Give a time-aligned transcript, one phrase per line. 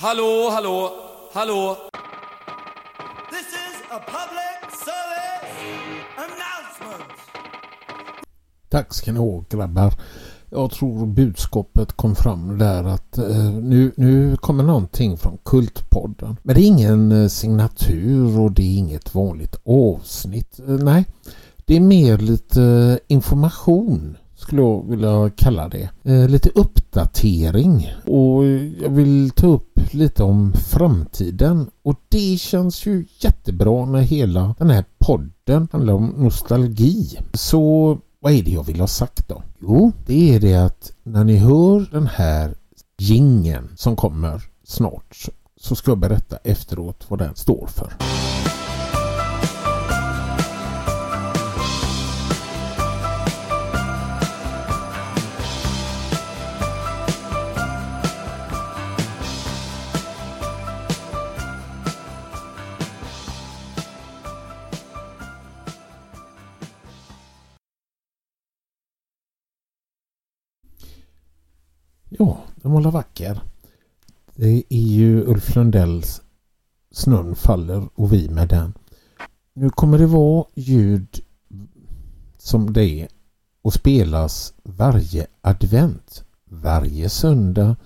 [0.00, 0.90] Hallå, hallå,
[1.32, 1.76] hallå.
[3.30, 5.64] This is a public service
[6.16, 7.12] announcement.
[8.68, 9.94] Tack ska ni ha grabbar.
[10.50, 16.36] Jag tror budskapet kom fram där att eh, nu, nu kommer någonting från Kultpodden.
[16.42, 20.60] Men det är ingen eh, signatur och det är inget vanligt avsnitt.
[20.68, 21.04] Eh, nej,
[21.64, 25.90] det är mer lite eh, information skulle jag vilja kalla det.
[26.02, 28.44] Eh, lite uppdatering och
[28.82, 34.70] jag vill ta upp lite om framtiden och det känns ju jättebra när hela den
[34.70, 37.18] här podden handlar om nostalgi.
[37.32, 39.42] Så vad är det jag vill ha sagt då?
[39.60, 42.54] Jo, det är det att när ni hör den här
[42.98, 45.28] gingen som kommer snart
[45.60, 47.92] så ska jag berätta efteråt vad den står för.
[72.08, 73.40] Ja, den var vacker.
[74.34, 76.22] Det är ju Ulf Lundells
[76.90, 78.74] Snön faller och vi med den.
[79.54, 81.20] Nu kommer det vara ljud
[82.38, 83.08] som det är
[83.62, 86.24] och spelas varje advent.
[86.44, 87.76] Varje söndag.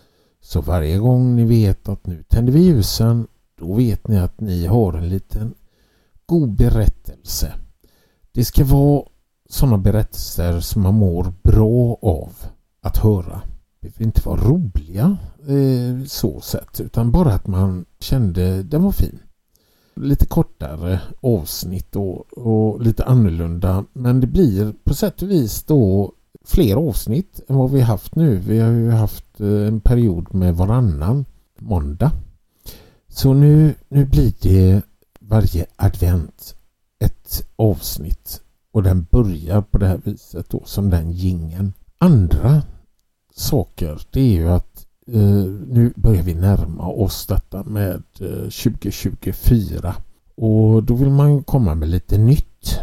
[0.41, 3.27] Så varje gång ni vet att nu tänder vi ljusen
[3.59, 5.55] då vet ni att ni har en liten
[6.27, 7.55] god berättelse.
[8.33, 9.05] Det ska vara
[9.49, 12.33] sådana berättelser som man mår bra av
[12.81, 13.43] att höra
[13.83, 15.17] behöver inte vara roliga
[15.49, 19.19] eh, så sett utan bara att man kände den var fin.
[19.95, 26.13] Lite kortare avsnitt och, och lite annorlunda men det blir på sätt och vis då
[26.45, 28.37] fler avsnitt än vad vi haft nu.
[28.37, 31.25] Vi har ju haft eh, en period med varannan
[31.59, 32.13] måndag.
[33.09, 34.83] Så nu, nu blir det
[35.21, 36.57] varje advent
[36.99, 38.41] ett avsnitt
[38.73, 41.73] och den börjar på det här viset då som den gingen.
[41.99, 42.63] Andra
[43.35, 49.95] saker det är ju att eh, nu börjar vi närma oss detta med eh, 2024
[50.35, 52.79] och då vill man komma med lite nytt.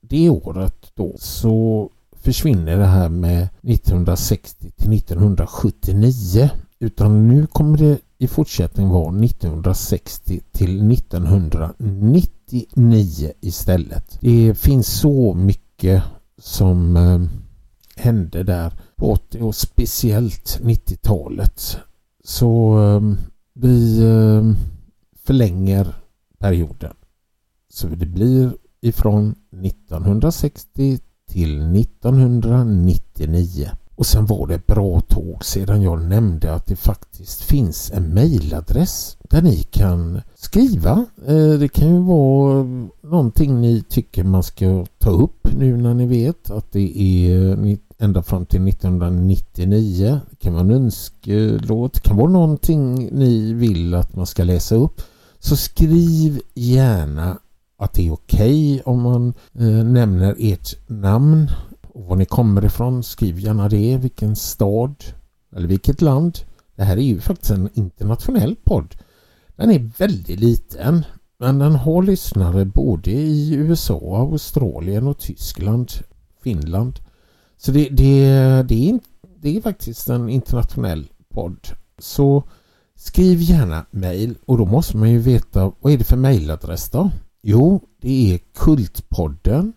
[0.00, 7.98] Det året då så försvinner det här med 1960 till 1979 utan nu kommer det
[8.18, 14.18] i fortsättningen vara 1960 till 1999 istället.
[14.20, 16.02] Det finns så mycket
[16.38, 17.20] som eh,
[18.00, 21.76] hände där på 80 och speciellt 90-talet.
[22.24, 23.00] Så eh,
[23.54, 24.52] vi eh,
[25.24, 25.94] förlänger
[26.38, 26.94] perioden.
[27.68, 29.34] Så det blir ifrån
[29.64, 33.70] 1960 till 1999.
[33.94, 38.14] Och sen var det ett bra tåg sedan jag nämnde att det faktiskt finns en
[38.14, 41.06] mejladress där ni kan skriva.
[41.26, 42.64] Eh, det kan ju vara
[43.00, 47.56] någonting ni tycker man ska ta upp nu när ni vet att det är
[48.00, 50.20] ända fram till 1999.
[50.30, 54.74] Det kan vara en önskelåt, det kan vara någonting ni vill att man ska läsa
[54.74, 55.02] upp.
[55.38, 57.38] Så skriv gärna
[57.78, 61.50] att det är okej okay om man eh, nämner ert namn
[61.92, 63.02] och var ni kommer ifrån.
[63.02, 64.94] Skriv gärna det, vilken stad
[65.56, 66.38] eller vilket land.
[66.76, 68.94] Det här är ju faktiskt en internationell podd.
[69.56, 71.04] Den är väldigt liten
[71.38, 75.92] men den har lyssnare både i USA, Australien och Tyskland,
[76.42, 77.00] Finland.
[77.62, 79.00] Så det, det, det, är,
[79.40, 81.68] det är faktiskt en internationell podd.
[81.98, 82.42] Så
[82.94, 87.10] skriv gärna mail och då måste man ju veta vad är det för mailadress då?
[87.42, 89.72] Jo, det är Kultpodden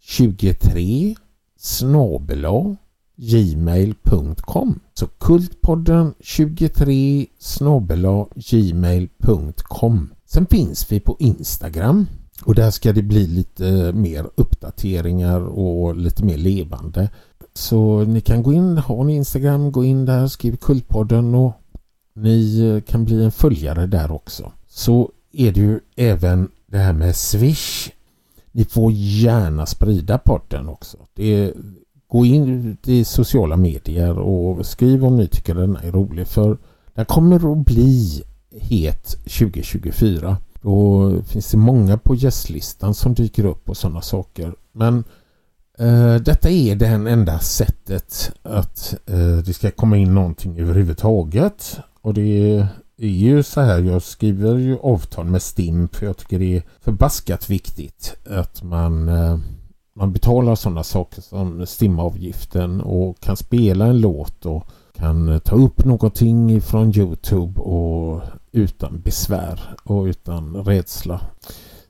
[0.00, 1.14] 23
[1.56, 2.76] snabela
[3.16, 12.06] gmail.com Så Kultpodden 23 snabela gmail.com Sen finns vi på Instagram
[12.44, 17.10] och där ska det bli lite mer uppdateringar och lite mer levande.
[17.54, 21.52] Så ni kan gå in, har ni Instagram, gå in där, skriv Kultpodden och
[22.14, 24.52] ni kan bli en följare där också.
[24.68, 27.90] Så är det ju även det här med Swish.
[28.52, 30.98] Ni får gärna sprida podden också.
[31.14, 31.52] Det
[32.12, 36.58] gå in i sociala medier och skriv om ni tycker den är rolig för
[36.94, 38.22] den kommer att bli
[38.60, 40.36] het 2024.
[40.62, 44.54] Då finns det många på gästlistan som dyker upp och sådana saker.
[44.72, 45.04] Men
[45.78, 51.78] eh, detta är det enda sättet att eh, det ska komma in någonting överhuvudtaget.
[52.02, 52.58] Och det
[52.98, 56.62] är ju så här, jag skriver ju avtal med STIM för jag tycker det är
[56.80, 59.38] förbaskat viktigt att man, eh,
[59.94, 65.84] man betalar sådana saker som STIM-avgiften och kan spela en låt och kan ta upp
[65.84, 67.91] någonting från Youtube och
[68.52, 71.20] utan besvär och utan rädsla.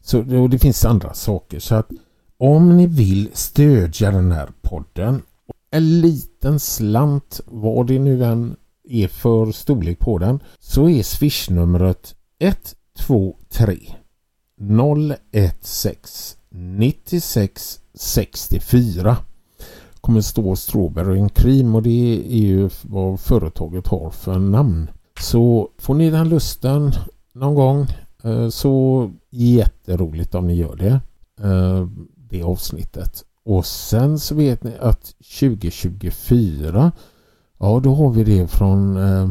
[0.02, 1.90] Så och det finns andra saker så att
[2.38, 5.22] om ni vill stödja den här podden
[5.70, 8.56] en liten slant vad det nu än
[8.88, 13.78] är för storlek på den så är swishnumret 123
[15.60, 19.16] 016 96 64
[20.00, 24.90] kommer stå Strawberry and Cream och det är ju vad företaget har för namn.
[25.22, 26.92] Så får ni den lusten
[27.32, 27.86] någon gång
[28.24, 31.00] eh, så jätteroligt om ni gör det.
[31.48, 31.86] Eh,
[32.16, 33.24] det avsnittet.
[33.44, 36.92] Och sen så vet ni att 2024
[37.58, 39.28] ja då har vi det från eh,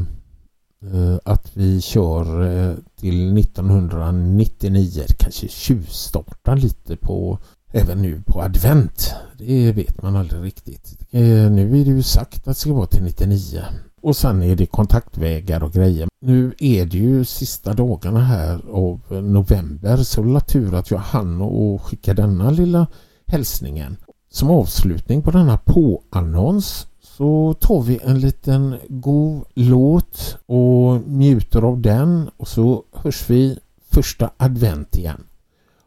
[1.24, 7.40] att vi kör till 1999 kanske tjuvstartar lite på
[7.72, 9.14] även nu på advent.
[9.38, 10.98] Det vet man aldrig riktigt.
[11.12, 13.62] Nu är det ju sagt att det ska vara till 99.
[14.02, 16.08] Och sen är det kontaktvägar och grejer.
[16.22, 21.42] Nu är det ju sista dagarna här av november så det tur att jag hann
[21.42, 22.88] och skicka denna lilla
[23.28, 23.98] hälsningen.
[24.30, 31.82] Som avslutning på denna påannons så tar vi en liten god låt och njuter av
[31.82, 33.60] den och så hörs vi
[33.92, 35.24] första advent igen.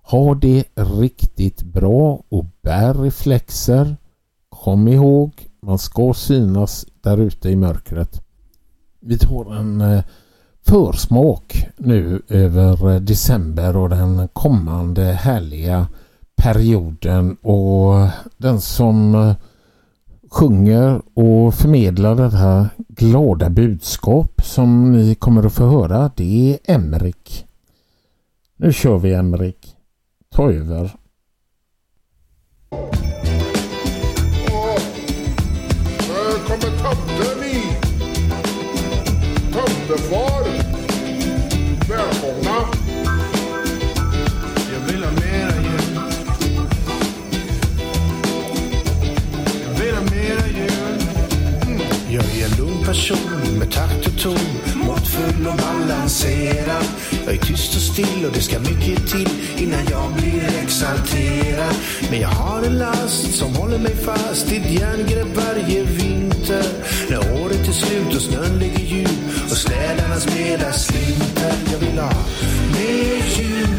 [0.02, 3.96] Ha det riktigt bra och bär reflexer.
[4.48, 5.32] Kom ihåg,
[5.64, 8.22] man ska synas där ute i mörkret.
[9.00, 10.04] Vi tar en eh,
[10.66, 15.86] försmak nu över eh, december och den kommande härliga
[16.36, 19.34] perioden och den som eh,
[20.30, 26.74] sjunger och förmedlar det här glada budskap som ni kommer att få höra det är
[26.74, 27.46] Emrik.
[28.56, 29.76] Nu kör vi Emrik.
[30.34, 31.03] Ta över.
[39.94, 40.44] Tomtefar.
[41.88, 42.68] Välkomna.
[44.72, 46.00] Jag vill ha mera jul.
[49.64, 50.98] Jag vill ha mera jul.
[51.66, 51.80] Mm.
[52.10, 54.38] Jag är en lugn person med takt och ton.
[54.74, 56.84] Måttfull och balanserad.
[57.26, 61.74] Jag är tyst och still och det ska mycket till innan jag blir exalterad.
[62.10, 66.64] Men jag har en last som håller mig fast i ett järngrepp varje vinter.
[67.10, 69.23] När året är slut och snön ligger djup
[69.54, 71.54] och städernas breda slinter.
[71.72, 72.12] Jag vill ha
[72.72, 73.73] mer jul,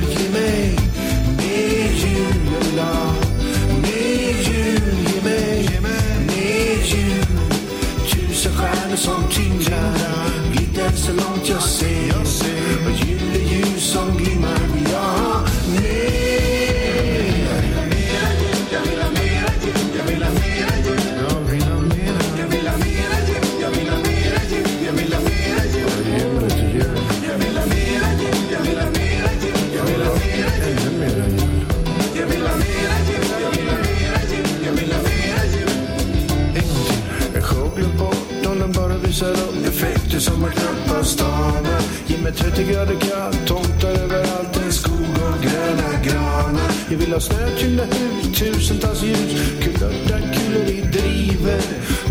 [37.75, 41.81] glömt bort om den bara visar upp effekter som man knappast anar.
[42.07, 46.72] Ge mig 30 grader kallt, tomtar överallt, en skog och gröna granar.
[46.89, 51.62] Jag vill ha snötyngda hus, tusentals ljus, kulörta kulor i driver.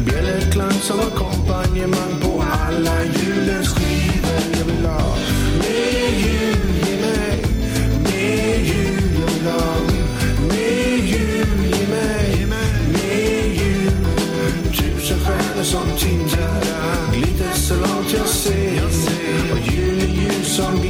[0.06, 2.94] Bjällerklang som ackompanjemang på alla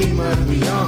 [0.09, 0.84] juleljus som